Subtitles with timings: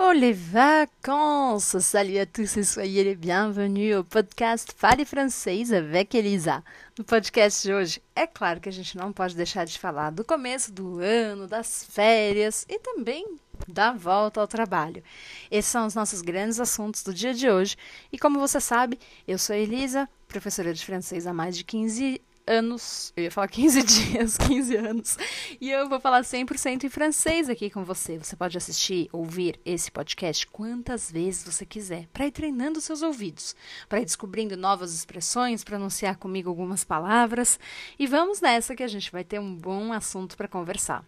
[0.00, 1.76] Oh les vacances!
[1.80, 6.62] Salut à tous et soyez les bienvenus au podcast Fale Francês avec Elisa.
[6.96, 10.24] No podcast de hoje, é claro que a gente não pode deixar de falar do
[10.24, 13.26] começo do ano, das férias e também
[13.66, 15.02] da volta ao trabalho.
[15.50, 17.76] Esses são os nossos grandes assuntos do dia de hoje.
[18.12, 23.12] E como você sabe, eu sou Elisa, professora de francês há mais de 15 anos,
[23.16, 25.18] eu ia falar 15 dias, 15 anos,
[25.60, 28.18] e eu vou falar 100% em francês aqui com você.
[28.18, 33.54] Você pode assistir, ouvir esse podcast quantas vezes você quiser, para ir treinando seus ouvidos,
[33.88, 37.60] para ir descobrindo novas expressões, pronunciar comigo algumas palavras.
[37.98, 41.04] E vamos nessa que a gente vai ter um bom assunto para conversar.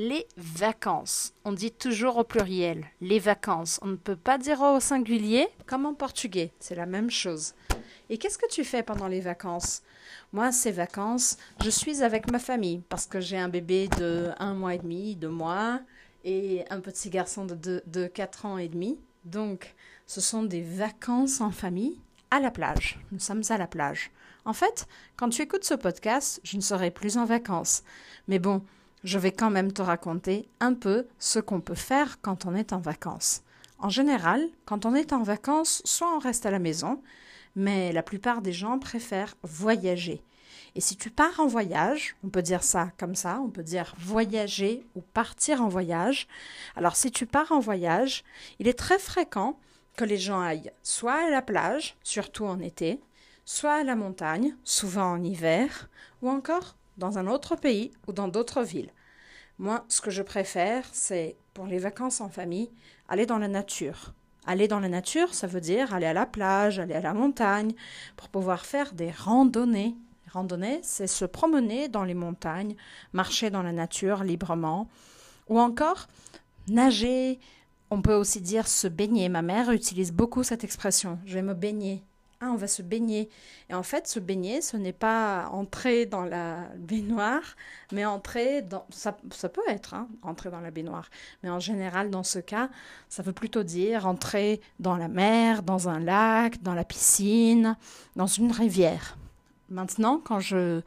[0.00, 1.34] Les vacances.
[1.44, 2.86] On dit toujours au pluriel.
[3.00, 3.80] Les vacances.
[3.82, 6.52] On ne peut pas dire au singulier comme en portugais.
[6.60, 7.54] C'est la même chose.
[8.08, 9.82] Et qu'est-ce que tu fais pendant les vacances?
[10.32, 14.54] Moi, ces vacances, je suis avec ma famille parce que j'ai un bébé de un
[14.54, 15.80] mois et demi, deux mois,
[16.22, 19.00] et un petit garçon de, de, de 4 ans et demi.
[19.24, 19.74] Donc,
[20.06, 21.98] ce sont des vacances en famille
[22.30, 23.00] à la plage.
[23.10, 24.12] Nous sommes à la plage.
[24.44, 27.82] En fait, quand tu écoutes ce podcast, je ne serai plus en vacances.
[28.28, 28.62] Mais bon,
[29.04, 32.72] je vais quand même te raconter un peu ce qu'on peut faire quand on est
[32.72, 33.42] en vacances.
[33.78, 37.00] En général, quand on est en vacances, soit on reste à la maison,
[37.54, 40.22] mais la plupart des gens préfèrent voyager.
[40.74, 43.94] Et si tu pars en voyage, on peut dire ça comme ça, on peut dire
[43.98, 46.28] voyager ou partir en voyage.
[46.76, 48.24] Alors si tu pars en voyage,
[48.58, 49.58] il est très fréquent
[49.96, 53.00] que les gens aillent soit à la plage, surtout en été,
[53.44, 55.88] soit à la montagne, souvent en hiver,
[56.22, 58.92] ou encore dans un autre pays ou dans d'autres villes.
[59.58, 62.70] Moi, ce que je préfère, c'est pour les vacances en famille,
[63.08, 64.14] aller dans la nature.
[64.46, 67.72] Aller dans la nature, ça veut dire aller à la plage, aller à la montagne,
[68.16, 69.96] pour pouvoir faire des randonnées.
[70.32, 72.76] Randonnées, c'est se promener dans les montagnes,
[73.12, 74.88] marcher dans la nature librement,
[75.48, 76.06] ou encore
[76.68, 77.40] nager.
[77.90, 79.28] On peut aussi dire se baigner.
[79.28, 81.18] Ma mère utilise beaucoup cette expression.
[81.24, 82.04] Je vais me baigner.
[82.40, 83.28] Ah, on va se baigner.
[83.68, 87.56] Et en fait, se baigner, ce n'est pas entrer dans la baignoire,
[87.90, 88.86] mais entrer dans...
[88.90, 91.10] Ça, ça peut être, hein, entrer dans la baignoire.
[91.42, 92.70] Mais en général, dans ce cas,
[93.08, 97.76] ça veut plutôt dire entrer dans la mer, dans un lac, dans la piscine,
[98.14, 99.18] dans une rivière.
[99.68, 100.82] Maintenant, quand je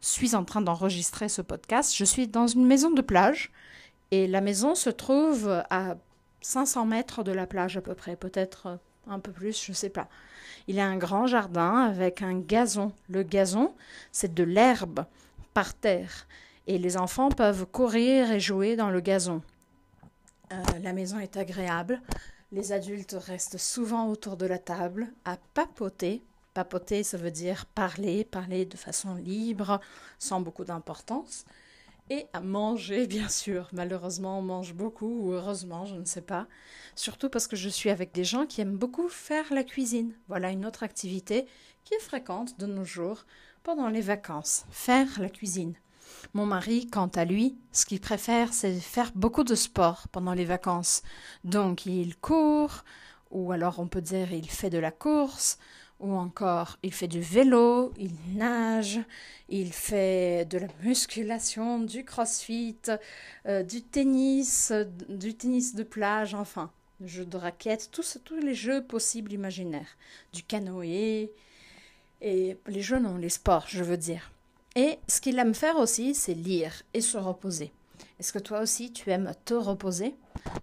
[0.00, 3.52] suis en train d'enregistrer ce podcast, je suis dans une maison de plage.
[4.10, 5.96] Et la maison se trouve à
[6.40, 8.78] 500 mètres de la plage à peu près, peut-être
[9.08, 10.08] un peu plus, je ne sais pas.
[10.66, 12.92] Il a un grand jardin avec un gazon.
[13.08, 13.74] Le gazon,
[14.12, 15.04] c'est de l'herbe
[15.52, 16.26] par terre.
[16.66, 19.42] Et les enfants peuvent courir et jouer dans le gazon.
[20.52, 22.00] Euh, la maison est agréable.
[22.52, 26.22] Les adultes restent souvent autour de la table à papoter.
[26.54, 29.80] Papoter, ça veut dire parler, parler de façon libre,
[30.18, 31.44] sans beaucoup d'importance.
[32.10, 33.68] Et à manger, bien sûr.
[33.72, 36.46] Malheureusement, on mange beaucoup, ou heureusement, je ne sais pas.
[36.94, 40.14] Surtout parce que je suis avec des gens qui aiment beaucoup faire la cuisine.
[40.28, 41.46] Voilà une autre activité
[41.84, 43.24] qui est fréquente de nos jours
[43.62, 44.64] pendant les vacances.
[44.70, 45.74] Faire la cuisine.
[46.32, 50.44] Mon mari, quant à lui, ce qu'il préfère, c'est faire beaucoup de sport pendant les
[50.44, 51.02] vacances.
[51.44, 52.84] Donc, il court,
[53.30, 55.58] ou alors on peut dire il fait de la course,
[56.04, 59.00] ou encore il fait du vélo, il nage,
[59.48, 62.76] il fait de la musculation, du crossfit,
[63.46, 64.70] euh, du tennis,
[65.08, 66.70] du tennis de plage, enfin,
[67.02, 69.96] jeux de raquettes, tous, tous les jeux possibles imaginaires,
[70.34, 71.30] du canoë,
[72.20, 74.30] et les jeux non, les sports, je veux dire.
[74.76, 77.72] Et ce qu'il aime faire aussi, c'est lire et se reposer.
[78.20, 80.14] Est-ce que toi aussi tu aimes te reposer?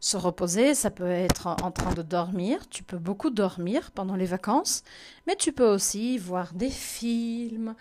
[0.00, 2.68] Se reposer, ça peut être en train de dormir.
[2.68, 4.82] Tu peux beaucoup dormir pendant les vacances,
[5.26, 7.74] mais tu peux aussi voir des films,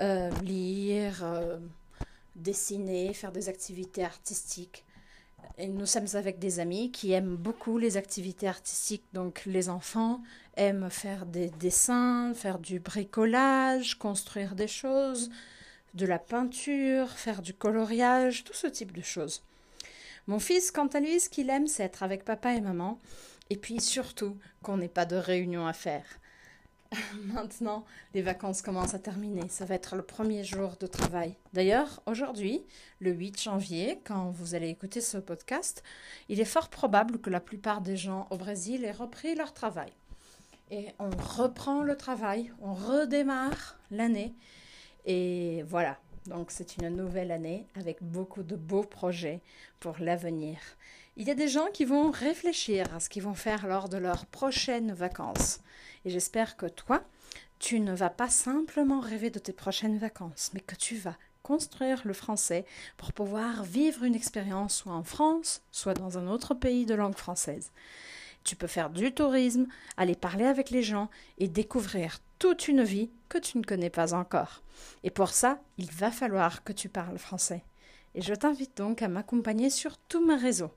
[0.00, 1.58] euh, lire, euh,
[2.36, 4.84] dessiner, faire des activités artistiques.
[5.58, 9.04] Et nous sommes avec des amis qui aiment beaucoup les activités artistiques.
[9.12, 10.20] Donc les enfants
[10.56, 15.30] aiment faire des dessins, faire du bricolage, construire des choses,
[15.94, 19.42] de la peinture, faire du coloriage, tout ce type de choses.
[20.26, 22.98] Mon fils, quant à lui, ce qu'il aime, c'est être avec papa et maman,
[23.50, 26.04] et puis surtout qu'on n'ait pas de réunion à faire.
[27.24, 27.84] Maintenant,
[28.14, 29.48] les vacances commencent à terminer.
[29.48, 31.36] Ça va être le premier jour de travail.
[31.52, 32.64] D'ailleurs, aujourd'hui,
[33.00, 35.82] le 8 janvier, quand vous allez écouter ce podcast,
[36.28, 39.92] il est fort probable que la plupart des gens au Brésil aient repris leur travail.
[40.70, 44.34] Et on reprend le travail, on redémarre l'année.
[45.04, 49.40] Et voilà, donc c'est une nouvelle année avec beaucoup de beaux projets
[49.80, 50.58] pour l'avenir.
[51.16, 53.98] Il y a des gens qui vont réfléchir à ce qu'ils vont faire lors de
[53.98, 55.60] leurs prochaines vacances.
[56.04, 57.04] Et j'espère que toi,
[57.58, 62.00] tu ne vas pas simplement rêver de tes prochaines vacances, mais que tu vas construire
[62.04, 62.64] le français
[62.96, 67.16] pour pouvoir vivre une expérience soit en France, soit dans un autre pays de langue
[67.16, 67.70] française.
[68.44, 71.08] Tu peux faire du tourisme, aller parler avec les gens
[71.38, 74.62] et découvrir toute une vie que tu ne connais pas encore.
[75.02, 77.64] Et pour ça, il va falloir que tu parles français.
[78.14, 80.70] Et je t'invite donc à m'accompagner sur tous mes réseaux.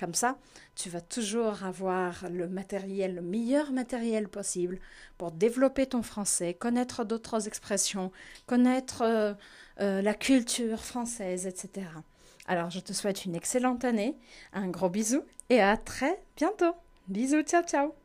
[0.00, 0.38] Comme ça,
[0.76, 4.80] tu vas toujours avoir le matériel, le meilleur matériel possible
[5.18, 8.10] pour développer ton français, connaître d'autres expressions,
[8.46, 9.34] connaître euh,
[9.80, 11.86] euh, la culture française, etc.
[12.46, 14.16] Alors, je te souhaite une excellente année,
[14.54, 16.74] un gros bisou et à très bientôt.
[17.10, 17.99] Bisous, ciao, ciao